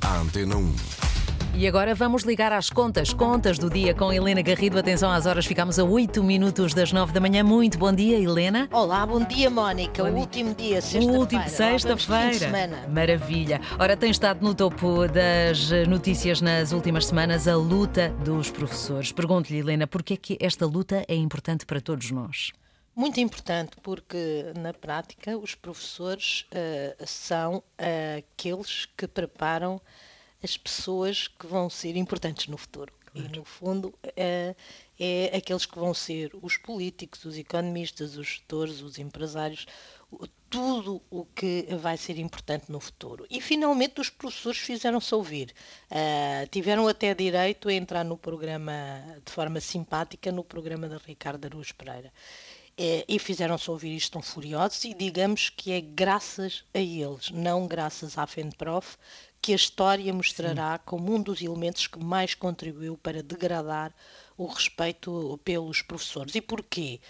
[0.00, 0.74] à Antena 1.
[1.54, 4.78] E agora vamos ligar às contas, contas do dia com Helena Garrido.
[4.78, 7.44] Atenção às horas, ficamos a 8 minutos das 9 da manhã.
[7.44, 8.68] Muito bom dia, Helena.
[8.72, 10.02] Olá, bom dia, Mónica.
[10.02, 10.20] Bom o dia.
[10.22, 11.18] último dia, O sexta-feira.
[11.18, 12.32] último fim de sexta-feira.
[12.38, 12.88] semana.
[12.88, 13.60] Maravilha.
[13.78, 19.12] Ora, tem estado no topo das notícias nas últimas semanas a luta dos professores.
[19.12, 22.50] Pergunto-lhe, Helena, porquê é que esta luta é importante para todos nós?
[22.94, 29.80] Muito importante, porque na prática os professores eh, são eh, aqueles que preparam
[30.42, 32.92] as pessoas que vão ser importantes no futuro.
[33.14, 34.54] E, no fundo, eh,
[34.98, 39.66] é aqueles que vão ser os políticos, os economistas, os gestores, os empresários,
[40.50, 43.26] tudo o que vai ser importante no futuro.
[43.30, 45.54] E, finalmente, os professores fizeram-se ouvir.
[45.90, 48.72] Eh, tiveram até direito a entrar no programa,
[49.24, 52.12] de forma simpática, no programa da Ricardo Araújo Pereira.
[52.78, 57.66] Eh, e fizeram-se ouvir e estão furiosos e digamos que é graças a eles, não
[57.66, 58.96] graças à FENPROF,
[59.42, 63.92] que a história mostrará como um dos elementos que mais contribuiu para degradar
[64.38, 66.34] o respeito pelos professores.
[66.34, 67.00] E porquê?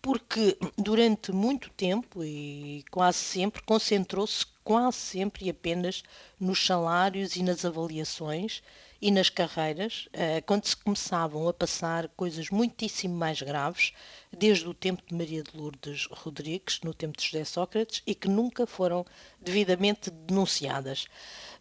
[0.00, 6.04] Porque durante muito tempo e quase sempre concentrou-se quase sempre e apenas
[6.38, 8.62] nos salários e nas avaliações
[9.02, 13.92] e nas carreiras, eh, quando se começavam a passar coisas muitíssimo mais graves,
[14.30, 18.28] desde o tempo de Maria de Lourdes Rodrigues, no tempo de José Sócrates, e que
[18.28, 19.04] nunca foram
[19.40, 21.08] devidamente denunciadas.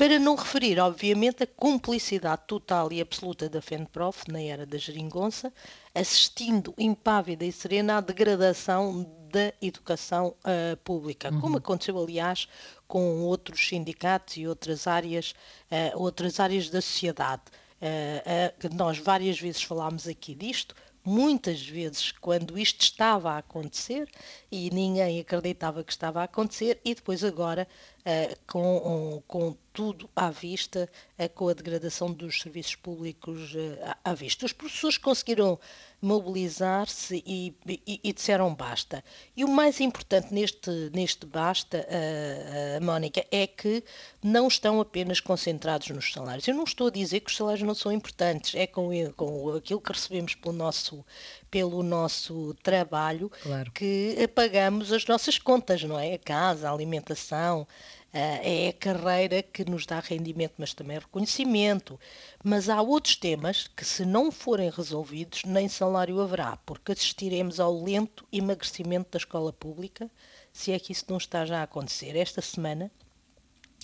[0.00, 5.52] Para não referir, obviamente, a cumplicidade total e absoluta da FENPROF na era da geringonça,
[5.94, 12.48] assistindo impávida e serena à degradação da educação ah, pública, como aconteceu, aliás,
[12.88, 15.34] com outros sindicatos e outras áreas,
[15.70, 17.42] ah, outras áreas da sociedade.
[17.82, 24.08] Ah, nós várias vezes falámos aqui disto, muitas vezes quando isto estava a acontecer
[24.50, 27.66] e ninguém acreditava que estava a acontecer, e depois agora
[28.04, 34.12] eh, com, com tudo à vista, eh, com a degradação dos serviços públicos eh, à
[34.14, 34.44] vista.
[34.44, 35.58] Os professores conseguiram
[36.02, 39.04] mobilizar-se e, e- e disseram basta.
[39.36, 43.84] E o mais importante neste, neste basta, eh, Mónica, é que
[44.22, 46.48] não estão apenas concentrados nos salários.
[46.48, 49.80] Eu não estou a dizer que os salários não são importantes, é com, com aquilo
[49.80, 51.04] que recebemos pelo nosso,
[51.50, 53.70] pelo nosso trabalho Claro.
[53.72, 56.14] que pagamos as nossas contas, não é?
[56.14, 57.66] A casa, a alimentação,
[58.12, 61.98] é a carreira que nos dá rendimento, mas também reconhecimento.
[62.42, 67.82] Mas há outros temas que, se não forem resolvidos, nem salário haverá, porque assistiremos ao
[67.82, 70.10] lento emagrecimento da escola pública,
[70.52, 72.16] se é que isso não está já a acontecer.
[72.16, 72.90] Esta semana,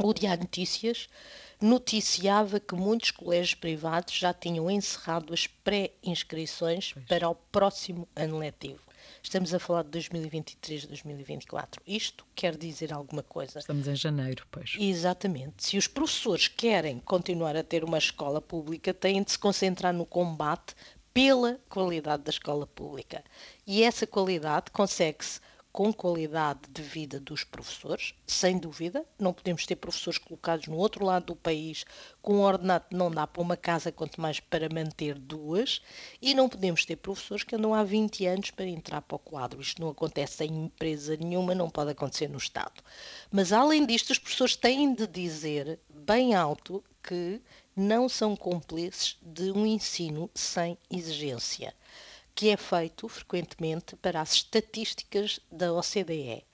[0.00, 1.08] o Diário Notícias
[1.60, 8.91] noticiava que muitos colégios privados já tinham encerrado as pré-inscrições para o próximo ano letivo.
[9.22, 11.78] Estamos a falar de 2023-2024.
[11.86, 13.58] Isto quer dizer alguma coisa.
[13.58, 14.76] Estamos em janeiro, pois.
[14.78, 15.64] Exatamente.
[15.64, 20.06] Se os professores querem continuar a ter uma escola pública, têm de se concentrar no
[20.06, 20.74] combate
[21.12, 23.22] pela qualidade da escola pública.
[23.66, 25.40] E essa qualidade consegue-se
[25.72, 29.06] com qualidade de vida dos professores, sem dúvida.
[29.18, 31.86] Não podemos ter professores colocados no outro lado do país
[32.20, 35.80] com um ordenado que não dá para uma casa, quanto mais para manter duas.
[36.20, 39.62] E não podemos ter professores que andam há 20 anos para entrar para o quadro.
[39.62, 42.82] Isto não acontece em empresa nenhuma, não pode acontecer no Estado.
[43.30, 47.40] Mas, além disto, os professores têm de dizer bem alto que
[47.74, 51.74] não são cúmplices de um ensino sem exigência
[52.34, 56.44] que é feito frequentemente para as estatísticas da OCDE,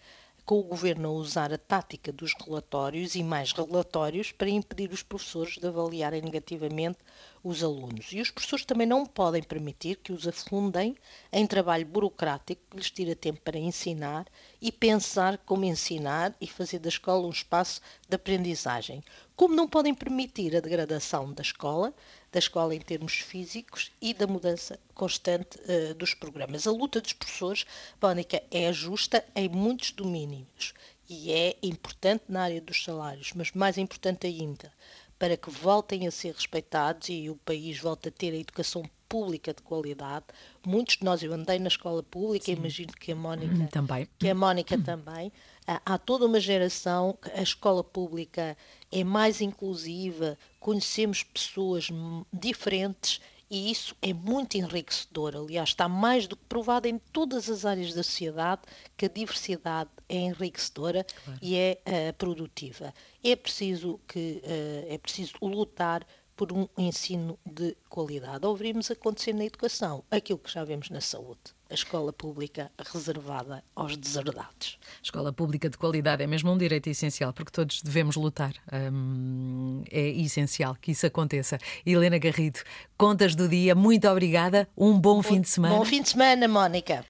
[0.45, 5.03] com o governo a usar a tática dos relatórios e mais relatórios para impedir os
[5.03, 6.99] professores de avaliarem negativamente
[7.43, 8.13] os alunos.
[8.13, 10.97] E os professores também não podem permitir que os afundem
[11.33, 14.27] em trabalho burocrático que lhes tira tempo para ensinar
[14.61, 19.03] e pensar como ensinar e fazer da escola um espaço de aprendizagem.
[19.37, 21.95] Como não podem permitir a degradação da escola,
[22.33, 26.67] da escola em termos físicos e da mudança constante eh, dos programas.
[26.67, 27.65] A luta dos professores,
[28.03, 30.75] Mónica, é justa em muitos domínios
[31.09, 34.71] e é importante na área dos salários, mas mais importante ainda,
[35.19, 39.55] para que voltem a ser respeitados e o país volte a ter a educação pública
[39.55, 40.27] de qualidade.
[40.65, 44.09] Muitos de nós, eu andei na escola pública, imagino que a Mónica Também.
[44.19, 45.33] que a Mónica também.
[45.67, 48.57] Há há toda uma geração que a escola pública
[48.93, 55.35] é mais inclusiva, conhecemos pessoas hum, diferentes e isso é muito enriquecedor.
[55.37, 58.63] Aliás, está mais do que provado em todas as áreas da sociedade
[58.97, 61.07] que a diversidade é enriquecedora
[61.41, 62.93] e é eh, produtiva.
[63.23, 66.07] É preciso que eh, é preciso lutar
[66.39, 68.47] por um ensino de qualidade.
[68.47, 71.41] Ouvimos acontecer na educação aquilo que já vemos na saúde.
[71.69, 74.79] A escola pública reservada aos deserdados.
[75.03, 80.09] Escola pública de qualidade é mesmo um direito essencial, porque todos devemos lutar hum, é
[80.11, 81.59] essencial que isso aconteça.
[81.85, 82.61] Helena Garrido,
[82.97, 85.75] contas do dia, muito obrigada, um bom, bom fim de semana.
[85.75, 87.05] Bom fim de semana, Mónica.